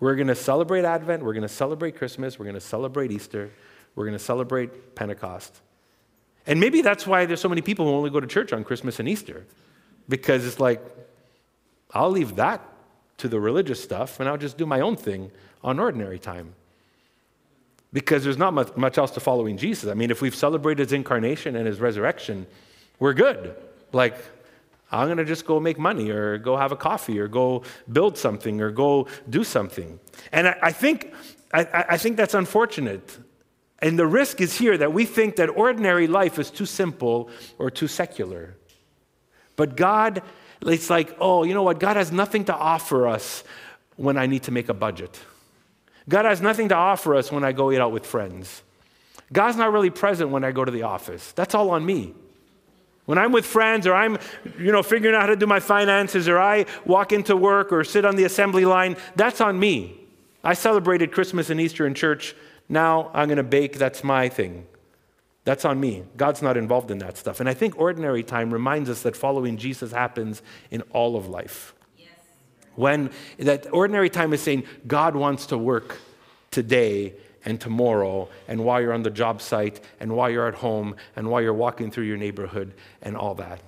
[0.00, 3.50] We're going to celebrate Advent, we're going to celebrate Christmas, we're going to celebrate Easter,
[3.94, 5.60] we're going to celebrate Pentecost.
[6.46, 8.98] And maybe that's why there's so many people who only go to church on Christmas
[9.00, 9.44] and Easter
[10.08, 10.80] because it's like,
[11.92, 12.62] I'll leave that
[13.18, 15.30] to the religious stuff and I'll just do my own thing
[15.62, 16.54] on ordinary time.
[17.92, 19.90] Because there's not much, much else to following Jesus.
[19.90, 22.46] I mean, if we've celebrated his incarnation and his resurrection,
[22.98, 23.54] we're good.
[23.92, 24.16] Like,
[24.92, 28.18] I'm going to just go make money or go have a coffee or go build
[28.18, 29.98] something or go do something.
[30.32, 31.14] And I, I think,
[31.52, 33.18] I, I think that's unfortunate.
[33.80, 37.70] And the risk is here that we think that ordinary life is too simple or
[37.70, 38.57] too secular.
[39.58, 40.22] But God,
[40.62, 41.80] it's like, oh, you know what?
[41.80, 43.42] God has nothing to offer us
[43.96, 45.18] when I need to make a budget.
[46.08, 48.62] God has nothing to offer us when I go eat out with friends.
[49.32, 51.32] God's not really present when I go to the office.
[51.32, 52.14] That's all on me.
[53.06, 54.18] When I'm with friends or I'm,
[54.60, 57.82] you know, figuring out how to do my finances or I walk into work or
[57.82, 59.98] sit on the assembly line, that's on me.
[60.44, 62.36] I celebrated Christmas and Easter in church.
[62.68, 63.76] Now I'm going to bake.
[63.76, 64.66] That's my thing.
[65.48, 66.02] That's on me.
[66.14, 67.40] God's not involved in that stuff.
[67.40, 71.72] And I think ordinary time reminds us that following Jesus happens in all of life.
[71.96, 72.10] Yes.
[72.74, 73.08] When
[73.38, 76.00] that ordinary time is saying God wants to work
[76.50, 77.14] today
[77.46, 81.30] and tomorrow, and while you're on the job site, and while you're at home, and
[81.30, 83.62] while you're walking through your neighborhood, and all that.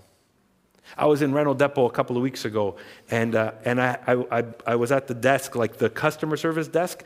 [0.98, 2.76] I was in Reno-Dépôt a couple of weeks ago,
[3.10, 3.96] and, uh, and I,
[4.30, 7.04] I, I, was at the desk, like the customer service desk,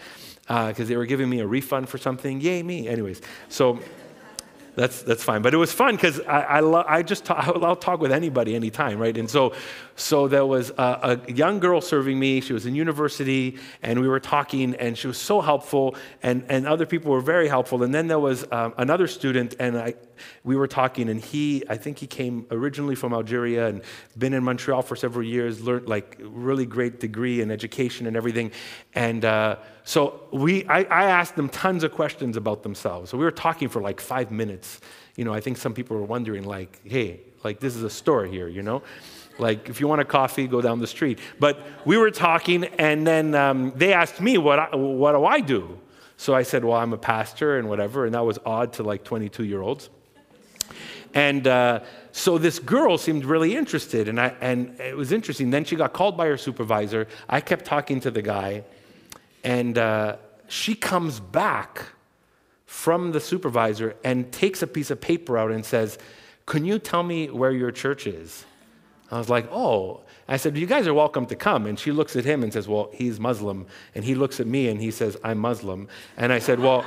[0.48, 2.40] because uh, they were giving me a refund for something.
[2.40, 2.88] Yay, me.
[2.88, 3.78] Anyways, so
[4.76, 5.42] that's, that's fine.
[5.42, 8.54] But it was fun because I, I, lo- I just talk, I'll talk with anybody
[8.54, 9.16] anytime, right?
[9.16, 9.54] And so,
[9.96, 12.40] so there was a, a, young girl serving me.
[12.40, 16.66] She was in university, and we were talking, and she was so helpful, and, and
[16.66, 17.82] other people were very helpful.
[17.82, 19.94] And then there was um, another student, and I,
[20.42, 23.82] we were talking, and he, I think he came originally from Algeria and
[24.16, 28.52] been in Montreal for several years, learned like really great degree in education and everything.
[28.94, 33.10] And uh, so we, I, I asked them tons of questions about themselves.
[33.10, 34.80] So we were talking for like five minutes.
[35.16, 38.26] You know, I think some people were wondering, like, hey, like this is a store
[38.26, 38.82] here, you know?
[39.38, 41.18] Like, if you want a coffee, go down the street.
[41.40, 45.40] But we were talking, and then um, they asked me, what, I, what do I
[45.40, 45.80] do?
[46.16, 48.06] So I said, well, I'm a pastor and whatever.
[48.06, 49.90] And that was odd to like 22 year olds.
[51.14, 51.80] And uh,
[52.12, 55.50] so this girl seemed really interested, and, I, and it was interesting.
[55.50, 57.06] Then she got called by her supervisor.
[57.28, 58.64] I kept talking to the guy,
[59.44, 60.16] and uh,
[60.48, 61.86] she comes back
[62.66, 65.98] from the supervisor and takes a piece of paper out and says,
[66.46, 68.44] Can you tell me where your church is?
[69.10, 70.00] I was like, Oh.
[70.26, 71.66] I said, You guys are welcome to come.
[71.66, 73.66] And she looks at him and says, Well, he's Muslim.
[73.94, 75.88] And he looks at me and he says, I'm Muslim.
[76.16, 76.84] And I said, Well,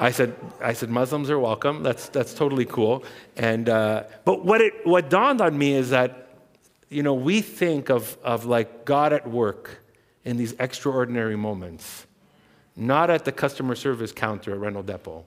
[0.00, 1.82] I said, I said, Muslims are welcome.
[1.82, 3.04] That's, that's totally cool.
[3.36, 6.28] And, uh, but what, it, what dawned on me is that,
[6.88, 9.80] you know, we think of, of like God at work
[10.24, 12.06] in these extraordinary moments,
[12.76, 15.24] not at the customer service counter at Reno-Dépôt.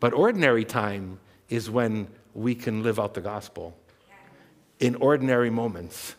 [0.00, 1.20] But ordinary time
[1.50, 3.76] is when we can live out the gospel
[4.78, 6.14] in ordinary moments.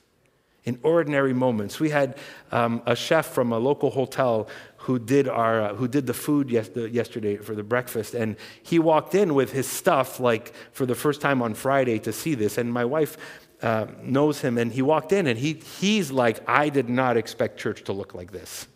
[0.63, 1.79] in ordinary moments.
[1.79, 2.17] We had
[2.51, 4.47] um, a chef from a local hotel
[4.81, 8.79] who did, our, uh, who did the food yes, yesterday for the breakfast, and he
[8.79, 12.57] walked in with his stuff, like for the first time on Friday to see this.
[12.57, 13.15] And my wife
[13.61, 17.59] uh, knows him, and he walked in, and he, he's like, I did not expect
[17.59, 18.67] church to look like this.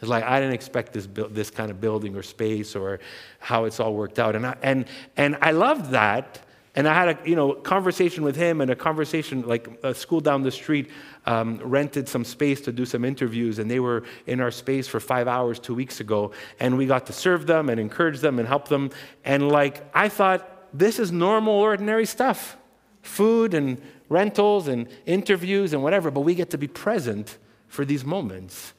[0.00, 3.00] It's like, I didn't expect this, this kind of building or space or
[3.38, 4.36] how it's all worked out.
[4.36, 4.84] And I, and,
[5.16, 6.40] and I loved that
[6.76, 10.20] and I had a you know, conversation with him and a conversation, like a school
[10.20, 10.90] down the street
[11.24, 14.98] um, rented some space to do some interviews, and they were in our space for
[14.98, 16.32] five hours two weeks ago.
[16.58, 18.90] And we got to serve them and encourage them and help them.
[19.24, 22.56] And like, I thought, this is normal, ordinary stuff
[23.02, 27.36] food and rentals and interviews and whatever, but we get to be present
[27.68, 28.72] for these moments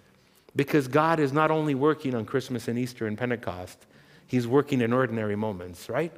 [0.55, 3.85] because God is not only working on Christmas and Easter and Pentecost,
[4.27, 6.11] He's working in ordinary moments, right?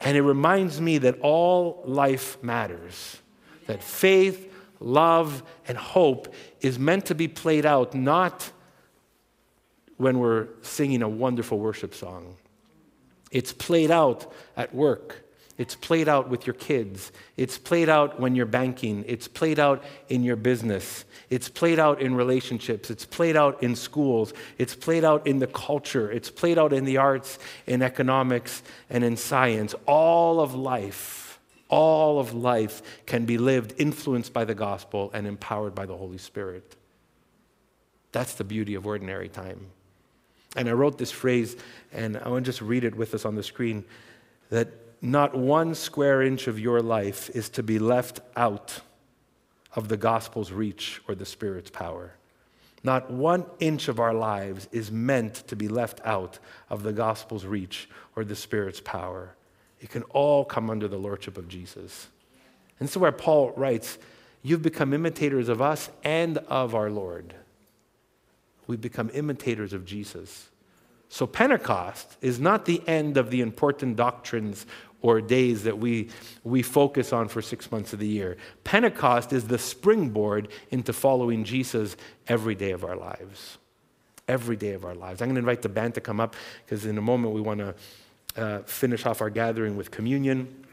[0.00, 3.18] And it reminds me that all life matters,
[3.66, 8.50] that faith, love, and hope is meant to be played out not
[9.96, 12.36] when we're singing a wonderful worship song.
[13.30, 15.25] It's played out at work.
[15.58, 17.12] It's played out with your kids.
[17.36, 19.04] It's played out when you're banking.
[19.08, 21.06] It's played out in your business.
[21.30, 22.90] It's played out in relationships.
[22.90, 24.34] It's played out in schools.
[24.58, 26.10] It's played out in the culture.
[26.10, 29.74] It's played out in the arts, in economics, and in science.
[29.86, 35.74] All of life, all of life can be lived influenced by the gospel and empowered
[35.74, 36.76] by the Holy Spirit.
[38.12, 39.66] That's the beauty of ordinary time.
[40.54, 41.56] And I wrote this phrase,
[41.92, 43.84] and I want to just read it with us on the screen
[44.50, 44.68] that
[45.06, 48.80] not one square inch of your life is to be left out
[49.74, 52.14] of the gospel's reach or the Spirit's power.
[52.82, 56.38] Not one inch of our lives is meant to be left out
[56.70, 59.34] of the gospel's reach or the Spirit's power.
[59.80, 62.08] It can all come under the lordship of Jesus.
[62.80, 63.98] And so, where Paul writes,
[64.42, 67.34] You've become imitators of us and of our Lord.
[68.66, 70.48] We've become imitators of Jesus.
[71.08, 74.66] So, Pentecost is not the end of the important doctrines
[75.02, 76.08] or days that we,
[76.42, 78.36] we focus on for six months of the year.
[78.64, 81.96] Pentecost is the springboard into following Jesus
[82.28, 83.58] every day of our lives.
[84.26, 85.22] Every day of our lives.
[85.22, 87.60] I'm going to invite the band to come up because in a moment we want
[87.60, 87.74] to
[88.36, 90.64] uh, finish off our gathering with communion.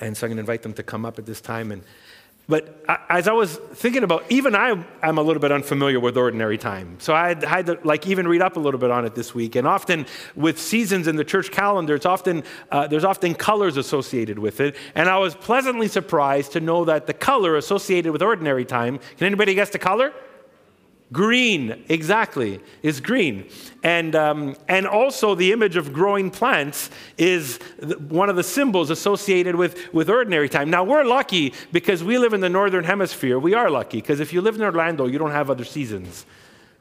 [0.00, 1.82] And so I'm going to invite them to come up at this time and
[2.48, 6.56] but as I was thinking about, even I, I'm a little bit unfamiliar with ordinary
[6.56, 6.96] time.
[6.98, 9.34] So I had, had, to like even read up a little bit on it this
[9.34, 9.54] week.
[9.54, 14.38] And often with seasons in the church calendar, it's often, uh, there's often colors associated
[14.38, 14.76] with it.
[14.94, 19.26] And I was pleasantly surprised to know that the color associated with ordinary time, can
[19.26, 20.14] anybody guess the color?
[21.10, 23.48] Green, exactly, is green.
[23.82, 27.58] And, um, and also, the image of growing plants is
[28.08, 30.68] one of the symbols associated with, with ordinary time.
[30.68, 33.38] Now, we're lucky because we live in the northern hemisphere.
[33.38, 36.26] We are lucky because if you live in Orlando, you don't have other seasons,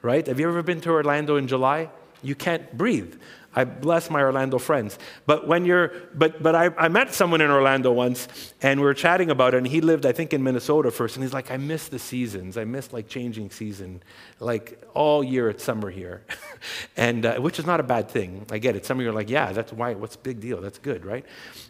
[0.01, 0.27] right?
[0.27, 1.89] Have you ever been to Orlando in July?
[2.21, 3.15] You can't breathe.
[3.57, 4.99] I bless my Orlando friends.
[5.25, 8.27] But when you're, but, but I, I met someone in Orlando once
[8.61, 11.15] and we were chatting about it and he lived, I think, in Minnesota first.
[11.15, 12.55] And he's like, I miss the seasons.
[12.55, 14.03] I miss like changing season.
[14.39, 16.23] Like all year it's summer here.
[16.97, 18.45] and, uh, which is not a bad thing.
[18.51, 18.85] I get it.
[18.85, 20.61] Some of you are like, yeah, that's why, what's big deal?
[20.61, 21.25] That's good, right?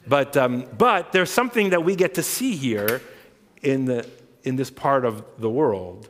[0.06, 3.02] But, um, but there's something that we get to see here
[3.62, 4.06] in, the,
[4.44, 6.10] in this part of the world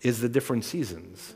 [0.00, 1.34] is the different seasons.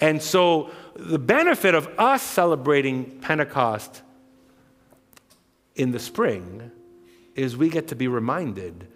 [0.00, 4.02] And so, the benefit of us celebrating Pentecost
[5.76, 6.70] in the spring
[7.34, 8.86] is we get to be reminded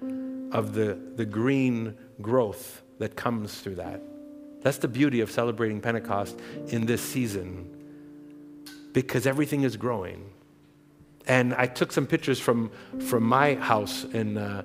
[0.53, 4.03] of the, the green growth that comes through that.
[4.63, 6.39] That's the beauty of celebrating Pentecost
[6.69, 7.71] in this season
[8.93, 10.31] because everything is growing.
[11.27, 14.63] And I took some pictures from, from my house, and, uh,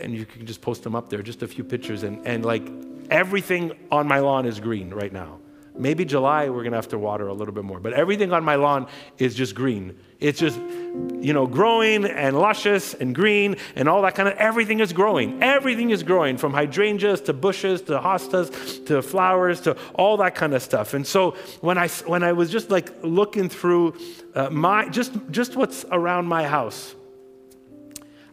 [0.00, 2.02] and you can just post them up there, just a few pictures.
[2.02, 2.68] And, and like
[3.10, 5.38] everything on my lawn is green right now.
[5.78, 7.80] Maybe July we're to have to water a little bit more.
[7.80, 8.86] But everything on my lawn
[9.18, 9.98] is just green.
[10.18, 14.80] It's just, you know, growing and luscious and green and all that kind of everything
[14.80, 15.42] is growing.
[15.42, 20.54] Everything is growing from hydrangeas to bushes to hostas to flowers to all that kind
[20.54, 20.94] of stuff.
[20.94, 23.94] And so when I when I was just like looking through
[24.34, 26.94] uh, my just just what's around my house,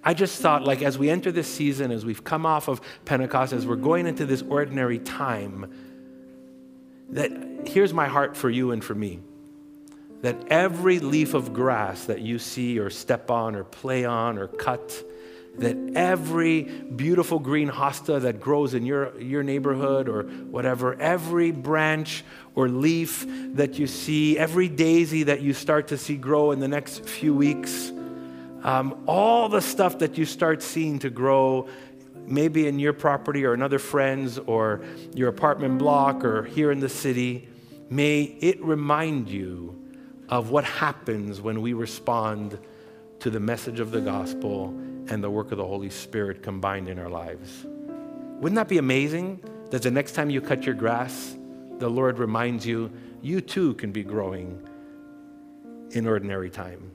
[0.06, 3.54] I just thought, like, as we enter this season, as we've come off of Pentecost,
[3.54, 5.72] as we're going into this ordinary time,
[7.14, 7.32] that
[7.68, 9.20] here's my heart for you and for me.
[10.22, 14.48] That every leaf of grass that you see or step on or play on or
[14.48, 15.04] cut,
[15.58, 22.24] that every beautiful green hosta that grows in your, your neighborhood or whatever, every branch
[22.56, 26.68] or leaf that you see, every daisy that you start to see grow in the
[26.68, 27.92] next few weeks,
[28.64, 31.68] um, all the stuff that you start seeing to grow
[32.26, 36.90] maybe in your property or another friend's or your apartment block or here in the
[36.90, 37.50] city,
[37.90, 39.80] may it remind you
[40.30, 42.58] of what happens when we respond
[43.20, 44.68] to the message of the gospel
[45.10, 47.66] and the work of the Holy Spirit combined in our lives.
[48.40, 51.36] Wouldn't that be amazing that the next time you cut your grass,
[51.80, 54.66] the Lord reminds you, you too can be growing
[55.92, 56.93] in ordinary time?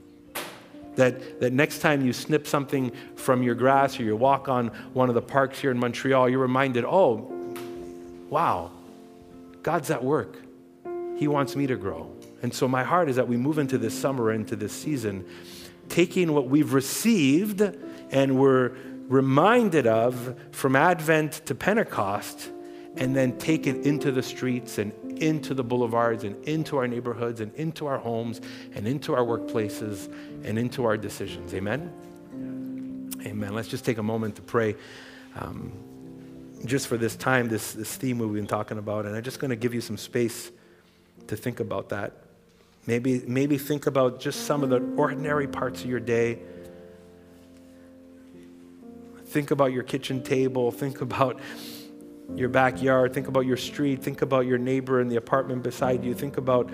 [0.95, 5.07] That, that next time you snip something from your grass or you walk on one
[5.09, 7.31] of the parks here in Montreal, you're reminded, oh,
[8.29, 8.71] wow,
[9.63, 10.37] God's at work.
[11.17, 12.11] He wants me to grow.
[12.41, 15.25] And so my heart is that we move into this summer, into this season,
[15.89, 17.61] taking what we've received
[18.11, 18.71] and we're
[19.07, 22.51] reminded of from Advent to Pentecost,
[22.99, 27.39] and then take it into the streets and into the boulevards and into our neighborhoods
[27.39, 28.41] and into our homes
[28.75, 31.53] and into our workplaces and into our decisions.
[31.53, 31.91] Amen?
[33.25, 33.53] Amen.
[33.53, 34.75] Let's just take a moment to pray.
[35.37, 35.71] Um,
[36.65, 39.49] just for this time, this, this theme we've been talking about, and I'm just going
[39.49, 40.51] to give you some space
[41.27, 42.13] to think about that.
[42.85, 46.39] Maybe, maybe think about just some of the ordinary parts of your day.
[49.27, 50.71] Think about your kitchen table.
[50.71, 51.39] Think about
[52.35, 53.13] your backyard.
[53.13, 54.01] Think about your street.
[54.01, 56.13] Think about your neighbor in the apartment beside you.
[56.13, 56.69] Think about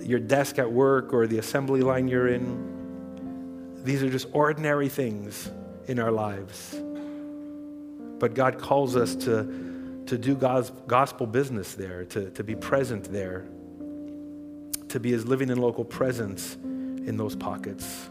[0.00, 3.82] your desk at work or the assembly line you're in.
[3.84, 5.50] These are just ordinary things
[5.86, 6.76] in our lives.
[8.18, 13.12] But God calls us to, to do God's gospel business there, to, to be present
[13.12, 13.46] there,
[14.88, 18.08] to be His living and local presence in those pockets.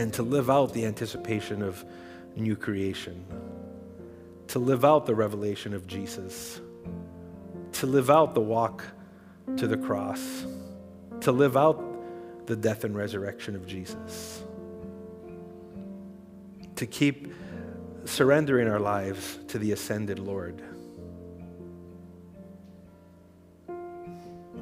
[0.00, 1.84] And to live out the anticipation of
[2.34, 3.22] new creation,
[4.48, 6.58] to live out the revelation of Jesus,
[7.72, 8.82] to live out the walk
[9.58, 10.46] to the cross,
[11.20, 11.84] to live out
[12.46, 14.42] the death and resurrection of Jesus,
[16.76, 17.34] to keep
[18.06, 20.62] surrendering our lives to the ascended Lord.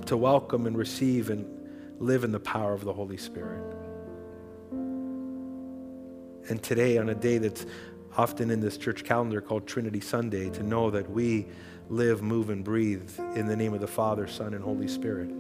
[0.07, 1.47] To welcome and receive and
[2.01, 3.88] live in the power of the Holy Spirit.
[6.49, 7.67] And today, on a day that's
[8.17, 11.47] often in this church calendar called Trinity Sunday, to know that we
[11.89, 15.31] live, move, and breathe in the name of the Father, Son, and Holy Spirit.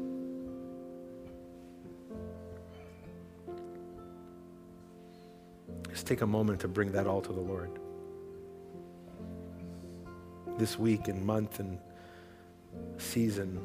[5.90, 7.70] Just take a moment to bring that all to the Lord.
[10.58, 11.78] This week and month and
[12.98, 13.58] season.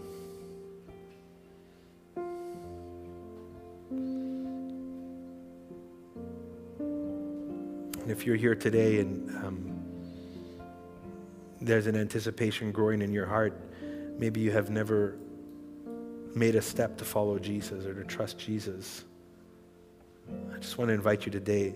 [8.14, 9.82] If you're here today and um,
[11.59, 13.59] there's an anticipation growing in your heart,
[14.20, 15.18] maybe you have never
[16.36, 19.03] made a step to follow Jesus or to trust Jesus.
[20.53, 21.74] I just want to invite you today,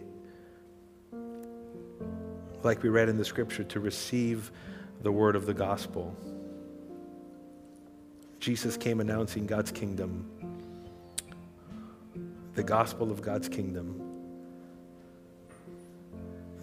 [2.62, 4.52] like we read in the scripture, to receive
[5.02, 6.16] the word of the gospel.
[8.40, 10.30] Jesus came announcing God's kingdom,
[12.54, 14.07] the gospel of God's kingdom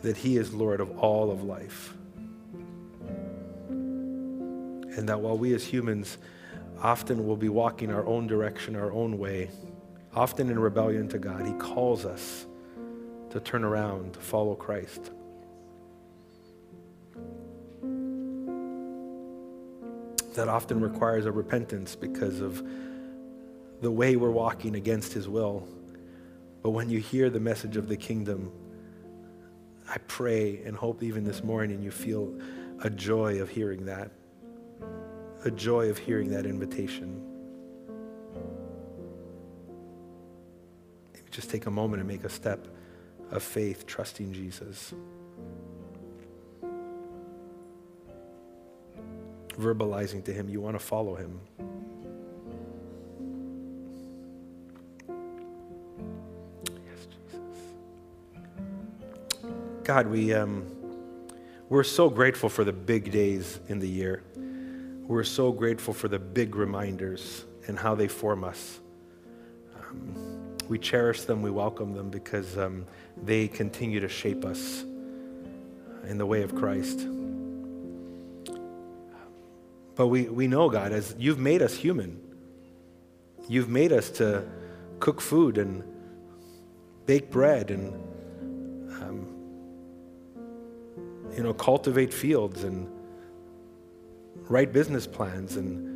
[0.05, 1.95] that He is Lord of all of life.
[3.69, 6.19] And that while we as humans
[6.83, 9.51] often will be walking our own direction, our own way,
[10.15, 12.45] often in rebellion to God, He calls us
[13.31, 15.11] to turn around, to follow Christ.
[20.35, 22.63] That often requires a repentance because of
[23.81, 25.67] the way we're walking against His will.
[26.63, 28.53] But when you hear the message of the kingdom,
[29.89, 32.35] I pray and hope even this morning you feel
[32.81, 34.11] a joy of hearing that,
[35.45, 37.23] a joy of hearing that invitation.
[41.13, 42.67] Maybe just take a moment and make a step
[43.31, 44.95] of faith, trusting Jesus.
[49.59, 51.41] Verbalizing to him, you want to follow him.
[59.85, 60.65] God, we, um,
[61.69, 64.23] we're so grateful for the big days in the year.
[65.07, 68.81] We're so grateful for the big reminders and how they form us.
[69.79, 72.87] Um, we cherish them, we welcome them because um,
[73.23, 74.85] they continue to shape us
[76.09, 77.07] in the way of Christ.
[79.97, 82.19] But we, we know, God, as you've made us human,
[83.51, 84.45] you've made us to
[84.99, 85.85] cook food and
[87.05, 87.93] bake bread and
[89.03, 89.34] um,
[91.37, 92.89] you know, cultivate fields and
[94.49, 95.93] write business plans and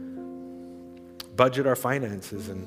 [1.36, 2.66] budget our finances and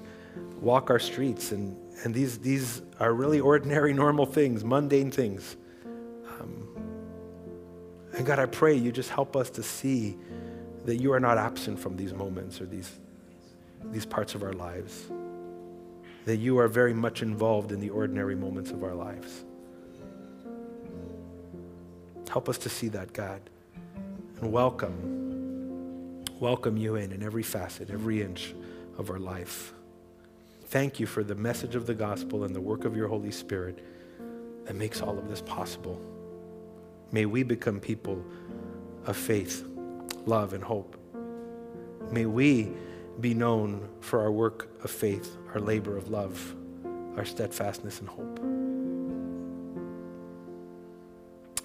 [0.61, 5.57] walk our streets and, And these, these are really ordinary, normal things, mundane things.
[6.39, 6.67] Um,
[8.17, 10.17] and God, I pray you just help us to see
[10.86, 12.99] that you are not absent from these moments or these,
[13.91, 15.11] these parts of our lives.
[16.26, 19.43] That you are very much involved in the ordinary moments of our lives.
[22.32, 23.41] Help us to see that, God,
[24.39, 28.55] and welcome, welcome you in in every facet, every inch
[28.97, 29.73] of our life.
[30.67, 33.86] Thank you for the message of the gospel and the work of your Holy Spirit
[34.63, 35.99] that makes all of this possible.
[37.11, 38.23] May we become people
[39.07, 39.67] of faith,
[40.25, 40.95] love, and hope.
[42.11, 42.71] May we
[43.19, 46.55] be known for our work of faith, our labor of love,
[47.17, 48.51] our steadfastness and hope.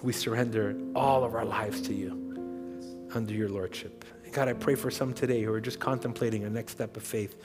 [0.07, 4.05] We surrender all of our lives to you under your lordship.
[4.31, 7.35] God, I pray for some today who are just contemplating a next step of faith.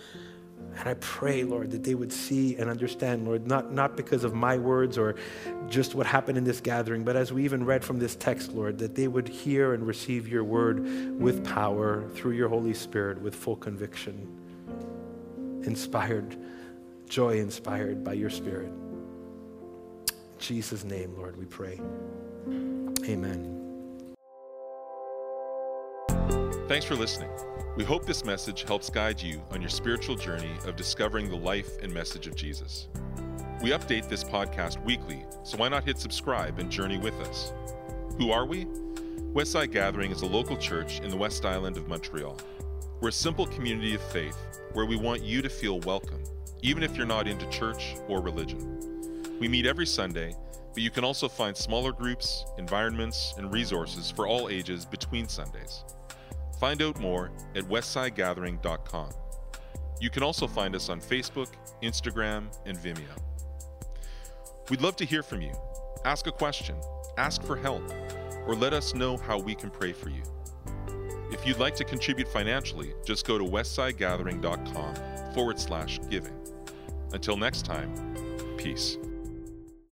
[0.77, 4.33] And I pray, Lord, that they would see and understand, Lord, not, not because of
[4.33, 5.17] my words or
[5.69, 8.79] just what happened in this gathering, but as we even read from this text, Lord,
[8.79, 13.35] that they would hear and receive your word with power through your Holy Spirit with
[13.35, 16.37] full conviction, inspired,
[17.09, 18.71] joy inspired by your Spirit.
[20.07, 21.81] In Jesus' name, Lord, we pray.
[22.49, 23.49] Amen.
[26.69, 27.31] Thanks for listening.
[27.77, 31.71] We hope this message helps guide you on your spiritual journey of discovering the life
[31.83, 32.89] and message of Jesus.
[33.63, 37.53] We update this podcast weekly, so why not hit subscribe and journey with us?
[38.19, 38.67] Who are we?
[39.35, 42.39] Westside Gathering is a local church in the West Island of Montreal.
[43.01, 44.37] We're a simple community of faith
[44.75, 46.23] where we want you to feel welcome,
[46.61, 49.39] even if you're not into church or religion.
[49.41, 50.37] We meet every Sunday,
[50.73, 55.85] but you can also find smaller groups, environments, and resources for all ages between Sundays.
[56.59, 59.11] Find out more at westsidegathering.com.
[60.01, 61.49] You can also find us on Facebook,
[61.83, 63.17] Instagram, and Vimeo.
[64.71, 65.53] We'd love to hear from you.
[66.05, 66.77] Ask a question,
[67.19, 67.83] ask for help,
[68.47, 70.23] or let us know how we can pray for you.
[71.31, 76.39] If you'd like to contribute financially, just go to westsidegathering.com forward slash giving.
[77.13, 77.93] Until next time,
[78.57, 78.99] peace.